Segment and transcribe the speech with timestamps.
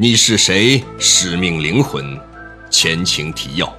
[0.00, 0.84] 你是谁？
[1.00, 2.16] 使命灵魂，
[2.70, 3.76] 前情提要。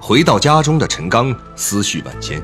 [0.00, 2.42] 回到家中的陈刚思绪万千，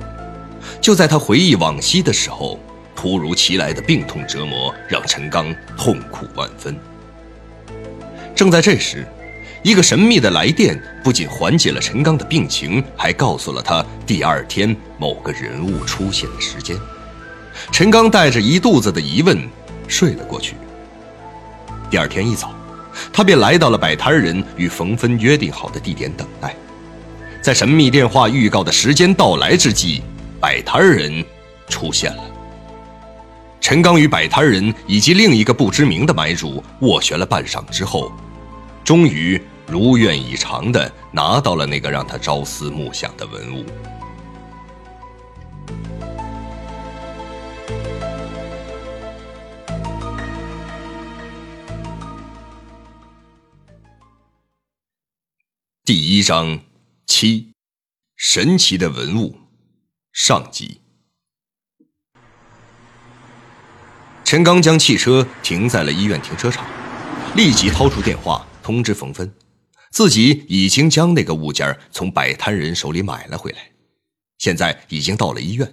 [0.82, 2.60] 就在他回忆往昔的时候，
[2.94, 6.76] 突如其来的病痛折磨让陈刚痛苦万分。
[8.36, 9.06] 正在这时，
[9.62, 16.76] 一个神秘的来电不仅缓解了陈刚的病情，还告诉了他第二天某个人物出现的时间。
[17.72, 19.48] 陈刚带着一肚子的疑问
[19.88, 20.54] 睡了过去。
[21.94, 22.52] 第二天一早，
[23.12, 26.52] 他便来到了摆摊人与冯芬约定好的地点等待。
[27.40, 30.02] 在神秘电话预告的时间到来之际，
[30.40, 31.24] 摆摊人
[31.68, 32.24] 出现了。
[33.60, 38.10] 陈刚与摆摊人以及另一个不知名的买主斡旋了半晌之后，
[38.82, 43.64] 终于如愿以偿地拿到了那个让他朝思暮想的文物。
[55.86, 56.60] 第一章
[57.06, 57.52] 七，
[58.16, 59.36] 神奇的文物
[60.14, 60.80] 上集。
[64.24, 66.66] 陈刚将汽车停在了医院停车场，
[67.36, 69.30] 立即掏出电话通知冯芬，
[69.90, 73.70] 自己已经将那个物件从摆摊人手里买了回来，
[74.38, 75.70] 现在已经到了医院，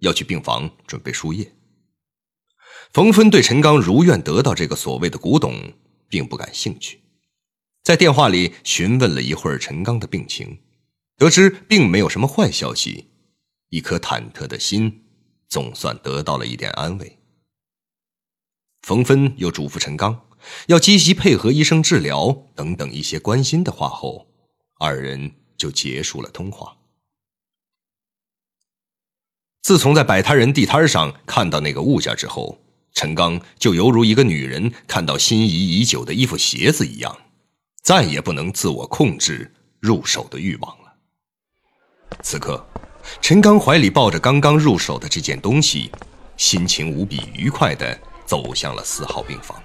[0.00, 1.50] 要去病房准备输液。
[2.92, 5.72] 冯芬对陈刚如愿得到这个所谓的古董
[6.10, 7.00] 并不感兴趣。
[7.84, 10.58] 在电话里询问了一会儿陈刚的病情，
[11.18, 13.10] 得知并没有什么坏消息，
[13.68, 15.04] 一颗忐忑的心
[15.50, 17.18] 总算得到了一点安慰。
[18.80, 20.26] 冯芬又嘱咐陈刚
[20.68, 24.28] 要积极配合医生治疗等等一些关心的话后，
[24.78, 26.78] 二人就结束了通话。
[29.60, 32.58] 自从在摆摊人地摊上看到那个物件之后，
[32.92, 37.23] 陈刚就犹如一个女人看到心仪已久的衣服鞋子一样。
[37.84, 40.94] 再也不能自我控制入手的欲望了。
[42.22, 42.66] 此刻，
[43.20, 45.92] 陈刚怀里抱着刚刚入手的这件东西，
[46.38, 49.62] 心情无比愉快地走向了四号病房。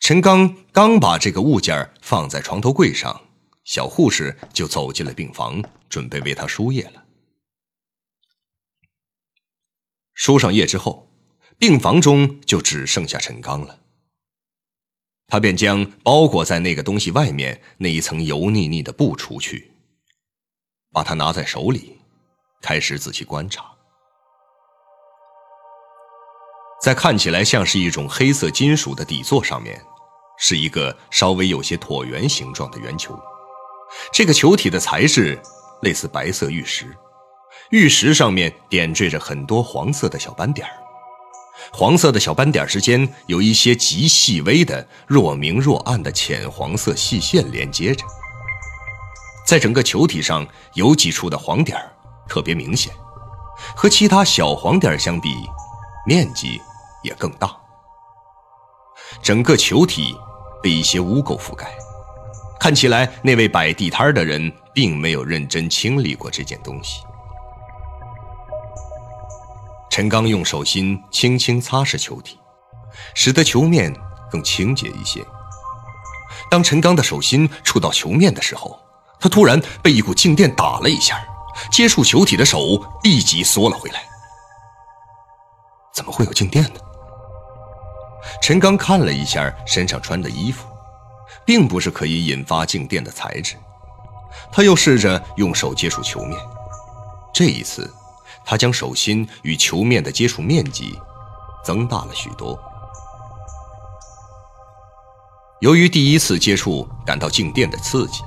[0.00, 3.28] 陈刚刚把这个物件放在床头柜上，
[3.62, 7.04] 小护士就走进了病房，准备为他输液了。
[10.14, 11.08] 输上液之后，
[11.58, 13.83] 病房中就只剩下陈刚了。
[15.26, 19.72] 他便将包裹在那个东西外面那一层油腻腻的布除去，
[20.92, 21.98] 把它拿在手里，
[22.60, 23.64] 开始仔细观察。
[26.82, 29.80] 在看起来像是一种黑色金属的底座上面，
[30.38, 33.18] 是一个稍微有些椭圆形状的圆球。
[34.12, 35.40] 这个球体的材质
[35.80, 36.94] 类似白色玉石，
[37.70, 40.83] 玉石上面点缀着很多黄色的小斑点儿。
[41.72, 48.04] 黄色的小斑点之间有一些极细微的、若明若暗的浅黄色细线连接着，
[49.46, 51.78] 在整个球体上有几处的黄点
[52.28, 52.92] 特别明显，
[53.76, 55.28] 和其他小黄点相比，
[56.06, 56.60] 面积
[57.02, 57.54] 也更大。
[59.22, 60.16] 整个球体
[60.62, 61.66] 被一些污垢覆盖，
[62.58, 67.02] 看起来那位摆地摊的人并没有认真清理过这件东西。
[69.94, 72.36] 陈刚用手心轻轻擦拭球体，
[73.14, 73.94] 使得球面
[74.28, 75.24] 更清洁一些。
[76.50, 78.76] 当陈刚的手心触到球面的时候，
[79.20, 81.24] 他突然被一股静电打了一下，
[81.70, 82.58] 接触球体的手
[83.04, 84.02] 立即缩了回来。
[85.94, 86.80] 怎么会有静电呢？
[88.42, 90.66] 陈刚看了一下身上穿的衣服，
[91.46, 93.54] 并不是可以引发静电的材质。
[94.50, 96.36] 他又试着用手接触球面，
[97.32, 97.88] 这一次。
[98.44, 100.98] 他将手心与球面的接触面积
[101.64, 102.58] 增大了许多。
[105.60, 108.22] 由于第一次接触感到静电的刺激，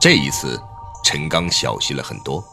[0.00, 0.60] 这一次
[1.02, 2.44] 陈刚小心了很多。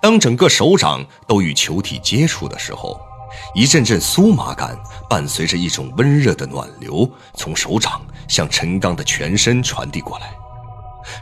[0.00, 3.00] 当整个手掌都与球体接触的时候，
[3.54, 4.76] 一阵阵酥麻感
[5.08, 10.34] 伴随着一种温热的暖流从手掌向陈刚的全身传递过来。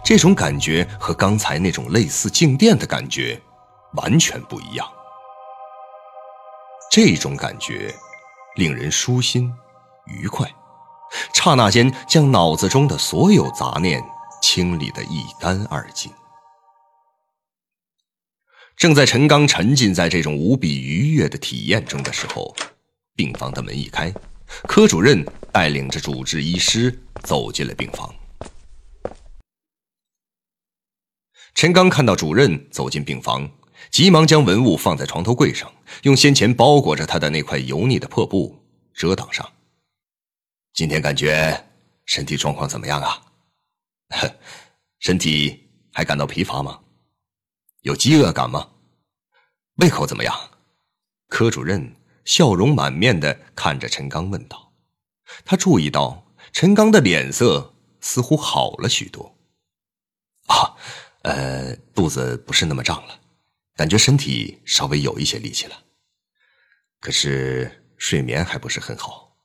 [0.03, 3.41] 这种感觉和刚才那种类似静电的感觉。
[3.95, 4.87] 完全不一样，
[6.91, 7.95] 这种感觉
[8.57, 9.53] 令人舒心、
[10.07, 10.47] 愉快，
[11.33, 14.03] 刹那间将脑子中的所有杂念
[14.43, 16.13] 清理得一干二净。
[18.77, 22.55] 正在陈刚沉浸在这种无比愉悦的体验中的时候，
[23.17, 24.13] 病房的门一开，
[24.69, 28.15] 科主任带领着主治医师走进了病房。
[31.55, 33.51] 陈刚看到主任走进病房。
[33.91, 35.73] 急忙将文物放在床头柜上，
[36.03, 39.51] 用先前包裹着他的那块油腻的破布遮挡上。
[40.73, 41.67] 今天感觉
[42.05, 43.23] 身体状况怎么样啊？
[45.01, 46.81] 身体还感到疲乏吗？
[47.83, 48.69] 有饥饿感吗？
[49.77, 50.35] 胃口怎么样？
[51.29, 54.73] 科主任笑容满面的看着陈刚问道。
[55.45, 59.37] 他注意到陈刚的脸色似乎好了许多。
[60.47, 60.75] 啊，
[61.23, 63.21] 呃，肚子不是那么胀了，
[63.79, 65.85] 感觉身体稍微有一些力气了。
[66.99, 69.37] 可是睡眠还不是很好，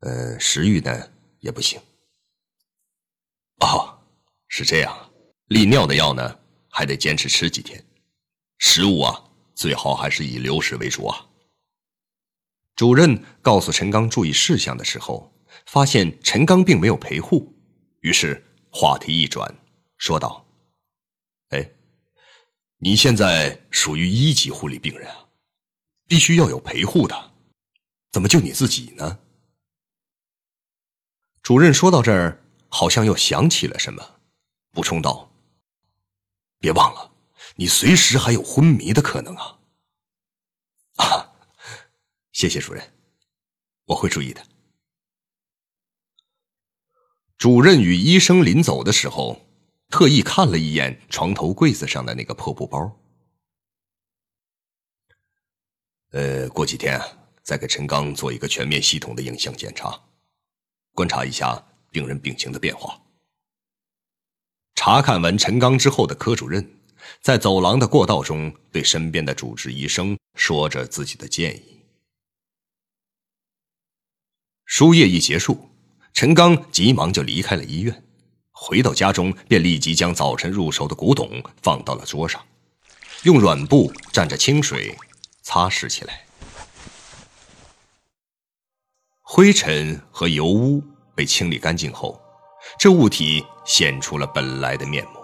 [0.00, 1.80] 呃，食欲呢也不行。
[3.60, 4.04] 哦，
[4.48, 5.10] 是这样，
[5.46, 6.38] 利尿的药呢
[6.68, 7.82] 还得坚持吃几天，
[8.58, 9.24] 食物啊
[9.54, 11.26] 最好还是以流食为主啊。
[12.76, 15.32] 主任告诉陈刚注意事项的时候，
[15.64, 17.58] 发现陈刚并没有陪护，
[18.00, 19.58] 于是话题一转，
[19.96, 20.46] 说道
[21.48, 21.70] ：“哎，
[22.84, 25.28] 你现在属于一级护理病人啊，
[26.08, 27.32] 必须要有陪护的，
[28.10, 29.20] 怎么就你自己呢？”
[31.42, 34.18] 主任说到这儿，好像又想起了什么，
[34.72, 35.32] 补充道
[36.58, 37.12] ：“别忘了，
[37.54, 39.60] 你随时还有昏迷的可能啊。”
[40.98, 41.32] 啊。
[42.32, 42.92] 谢谢主任，
[43.84, 44.44] 我会注意的。
[47.38, 49.46] 主任与医生临走的时候，
[49.92, 52.98] 特意看了一眼床头柜子上的那个破布包。
[56.12, 57.06] 呃，过几天啊
[57.42, 60.02] 再给陈刚做一个全面系统的影像检查，
[60.94, 63.02] 观察一下病人病情的变化。
[64.74, 66.74] 查看完陈刚之后的科主任，
[67.20, 71.82] 在走廊的过道中对身边的主治医生说着自己的建议。
[74.64, 75.68] 输液一结束，
[76.14, 78.02] 陈刚急忙就离开了医院。
[78.64, 82.40] 回到家中，便立即将早晨入手的古董放到了桌上，
[83.24, 84.96] 用软布蘸着清水
[85.42, 86.24] 擦拭起来。
[89.20, 90.80] 灰尘和油污
[91.12, 92.22] 被清理干净后，
[92.78, 95.18] 这物体显出了本来的面目。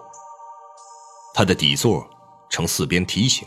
[1.33, 2.11] 它的底座
[2.51, 3.47] 呈四边梯形，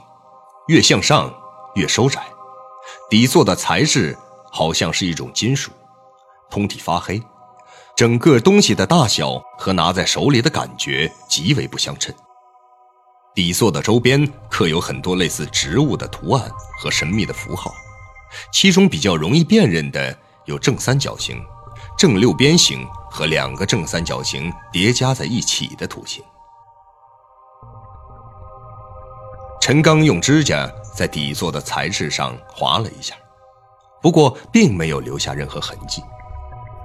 [0.69, 1.37] 越向上
[1.75, 2.25] 越收窄。
[3.09, 4.17] 底座的材质
[4.53, 5.69] 好像是一种金属。
[6.49, 7.21] 通体发黑，
[8.01, 12.11] 整个东西的大小和拿在手里的感觉极为不相称。
[13.35, 16.49] 底座的周边刻有很多类似植物的图案
[16.79, 17.71] 和神秘的符号，
[18.51, 21.39] 其中比较容易辨认的有正三角形、
[21.95, 26.23] 正六边形和两个正三角形叠加在一起的图形。
[29.61, 33.13] 陈刚用指甲在底座的材质上划了一下，
[34.01, 36.01] 不过并没有留下任何痕迹。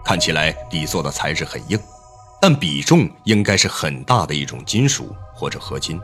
[0.07, 1.77] 看起来底座的材质很硬，
[2.41, 6.01] 但比重应该是很大的一种金属或者合金。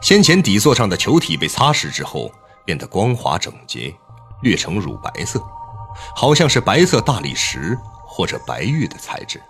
[0.00, 2.30] 先前底座上的球体被擦拭之后，
[2.64, 3.92] 变得光滑整洁，
[4.42, 5.42] 略呈乳白色，
[6.14, 7.76] 好像是白色大理石
[8.06, 9.42] 或者白玉的材质。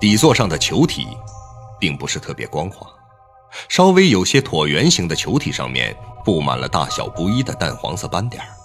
[0.00, 1.16] 底座上的球体
[1.78, 2.88] 并不是特别光滑，
[3.68, 8.57] 稍微有些椭圆形的球体上面布满了大小不一的淡黄色斑点儿。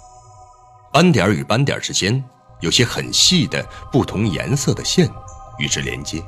[0.94, 2.24] 斑点与斑点之间
[2.60, 3.60] 有些很细的
[3.90, 5.10] 不同颜色的线
[5.58, 6.24] 与之连接，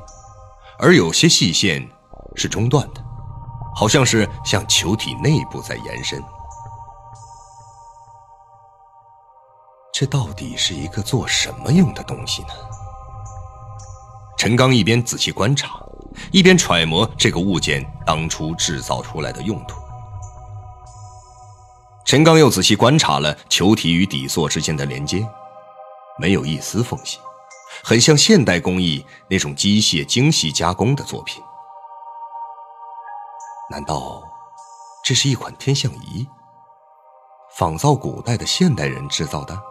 [0.77, 1.89] 而有些细线
[2.35, 3.01] 是中断的，
[3.73, 6.21] 好像是向球体内部在延伸。
[9.93, 12.49] 这到底是一个做什么用的东西呢？
[14.37, 15.79] 陈刚一边仔细观察，
[16.29, 19.86] 一边揣摩这个物件当初制造出来的用途。
[22.07, 25.27] 陈刚又仔细观察了球体与底座之间的连接，
[26.17, 27.19] 没有一丝缝隙，
[27.83, 31.43] 很像现代工艺那种机械精细加工的作品。
[33.69, 34.23] 难道
[35.03, 36.25] 这是一款天象仪，
[37.57, 39.61] 仿造古代的现代人制造的？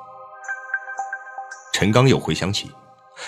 [1.72, 2.70] 陈刚又回想起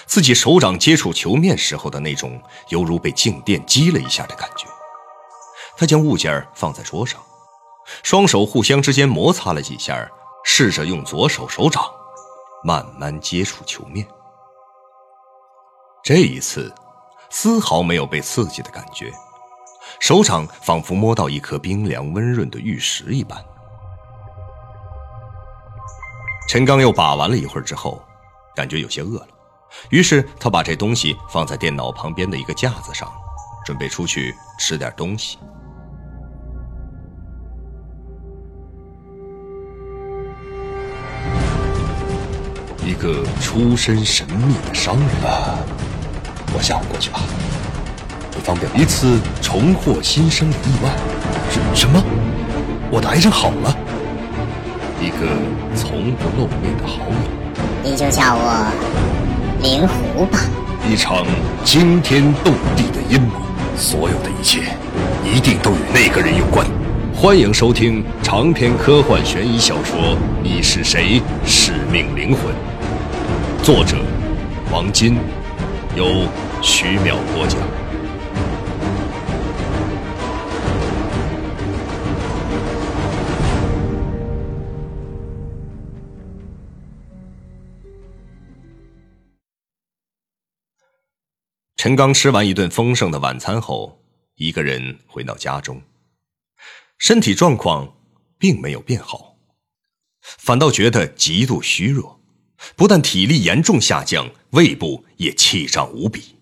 [0.05, 2.39] 自己手掌接触球面时候的那种
[2.69, 4.67] 犹如被静电击了一下的感觉，
[5.79, 7.19] 他将物件放在桌上。
[8.11, 10.11] 双手互相之间摩擦了几下，
[10.43, 11.85] 试着用左手手掌
[12.65, 14.09] 慢慢接触球面。
[16.03, 16.75] 这一次，
[17.29, 19.13] 丝毫没有被刺激的感觉，
[20.01, 23.45] 手掌仿佛摸到一颗冰凉温润的玉石一般。
[26.49, 28.03] 陈刚又把玩了一会儿之后，
[28.57, 29.29] 感觉有些饿了，
[29.91, 33.13] 于是他把这东西放在电脑旁边的一个架子上，
[33.67, 35.39] 准备出去吃点东西。
[42.99, 45.07] 个出身神秘的商人，
[46.53, 47.21] 我下午过去吧。
[48.43, 50.91] 方便一次重获新生的意外。
[51.51, 52.03] 什什么？
[52.91, 53.77] 我的癌症好了？
[55.01, 55.29] 一个
[55.77, 57.15] 从不露面的好友，
[57.85, 58.67] 你就叫我
[59.63, 60.41] 灵狐吧。
[60.91, 61.25] 一场
[61.65, 63.35] 惊天动地的阴谋，
[63.77, 64.63] 所有的一切
[65.25, 66.67] 一定都与那个人有关。
[67.15, 69.99] 欢迎收听长篇科幻悬疑小说
[70.43, 71.21] 《你是谁？
[71.45, 72.41] 使命灵魂》，
[73.69, 74.03] 作者
[74.73, 75.17] 王金，
[75.95, 76.27] 由
[76.63, 77.61] 徐淼播讲。
[91.77, 94.03] 陈刚吃完一顿丰盛的晚餐后，
[94.37, 95.83] 一个人回到家中，
[96.97, 97.99] 身体状况
[98.39, 99.37] 并没有变好，
[100.23, 102.18] 反倒觉得极度虚弱，
[102.77, 106.37] 不但体力严重下降，胃部也气胀无比。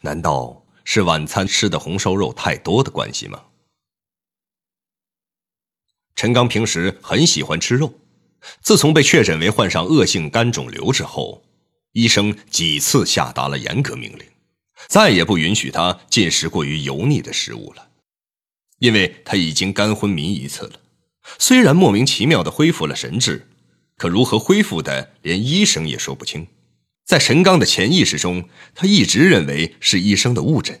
[0.00, 3.44] 难道是晚餐吃的红烧肉太多的关系吗？
[6.14, 7.94] 陈刚平时很喜欢吃肉，
[8.60, 11.42] 自从被确诊为患上恶性肝肿瘤之后，
[11.92, 14.26] 医生几次下达了严格命令。
[14.88, 17.88] 再也不允许他进食过于油腻的食物了，
[18.78, 20.80] 因为他已经肝昏迷一次了。
[21.38, 23.48] 虽然莫名其妙的恢复了神智，
[24.02, 26.48] 可如何恢复的，连医生也说不清。
[27.04, 30.80] 在陈刚的潜意识中，他一直认为是医生的误诊，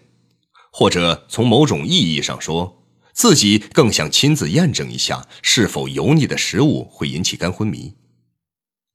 [0.72, 7.94] 或者从某种意义上说，自己更想亲自验证一下是否油腻的食物会引起肝昏迷。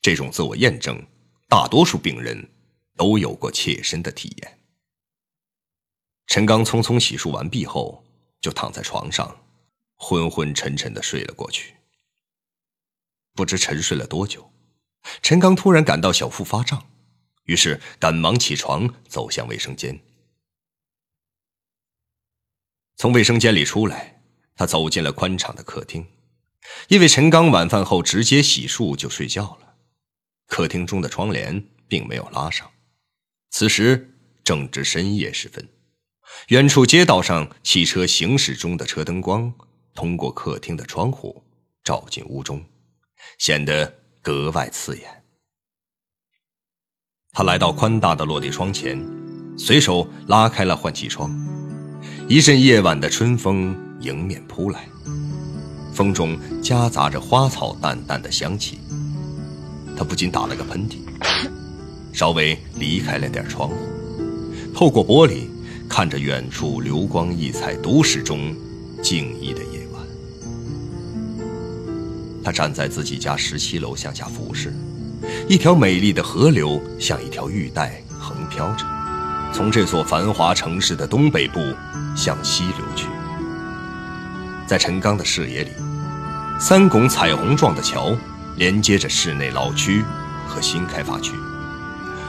[0.01, 1.01] 这种自我验证，
[1.47, 2.49] 大多数病人
[2.97, 4.59] 都有过切身的体验。
[6.25, 8.03] 陈刚匆匆洗漱完毕后，
[8.41, 9.37] 就躺在床上，
[9.95, 11.76] 昏昏沉沉的睡了过去。
[13.37, 14.51] 不知沉睡了多久，
[15.21, 16.89] 陈刚突然感到小腹发胀，
[17.43, 19.99] 于是赶忙起床走向卫生间。
[22.95, 24.23] 从卫生间里出来，
[24.55, 26.07] 他走进了宽敞的客厅，
[26.87, 29.75] 因为陈刚晚饭后直接洗漱就睡觉了，
[30.47, 32.71] 客厅中的窗帘并没有拉上。
[33.51, 35.69] 此时正值深夜时分。
[36.47, 39.53] 远处街道上汽车行驶中的车灯光，
[39.93, 41.43] 通过客厅的窗户
[41.83, 42.65] 照进屋中，
[43.37, 45.23] 显得格外刺眼。
[47.31, 48.99] 他来到宽大的落地窗前，
[49.57, 51.29] 随手拉开了换气窗。
[52.27, 54.87] 一阵夜晚的春风迎面扑来，
[55.93, 58.79] 风中夹杂着花草淡淡的香气。
[59.95, 60.97] 他不禁打了个喷嚏，
[62.13, 63.75] 稍微离开了点窗户，
[64.73, 65.47] 透过玻璃。
[65.89, 68.53] 看着远处流光溢彩都市中
[69.01, 69.76] 静谧的夜，
[72.47, 74.73] 他站在自己家十七楼向下俯视，
[75.49, 78.85] 一条美丽的河流像一条玉带横飘着，
[79.53, 81.59] 从这座繁华城市的东北部
[82.15, 83.07] 向西流去。
[84.65, 85.71] 在陈刚的视野里，
[86.57, 88.15] 三拱彩虹状的桥
[88.55, 90.05] 连接着市内老区
[90.47, 91.33] 和新开发区，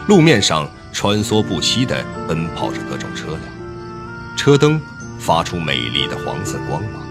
[0.08, 0.68] 路面上。
[0.90, 3.42] 穿梭不息地奔跑着各种车辆，
[4.36, 4.80] 车灯
[5.20, 7.06] 发出美丽的黄色光芒，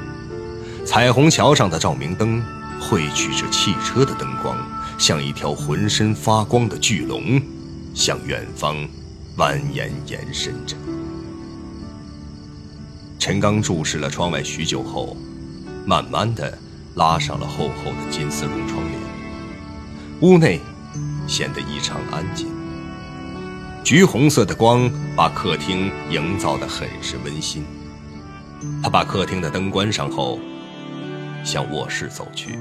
[0.83, 2.43] 彩虹桥上的照明灯
[2.79, 4.57] 汇聚着汽车的灯光，
[4.97, 7.41] 像一条浑身发光的巨龙，
[7.93, 8.75] 向远方
[9.37, 10.75] 蜿蜒延伸着。
[13.19, 15.17] 陈刚注视了窗外许久后，
[15.85, 16.57] 慢慢的
[16.95, 18.99] 拉上了厚厚的金丝绒窗帘，
[20.21, 20.61] 屋内
[21.27, 22.47] 显得异常安静。
[23.83, 27.65] 橘红色的光把客厅营造得很是温馨。
[28.83, 30.39] 他把客厅的灯关上后，
[31.47, 32.59] 向卧室走去。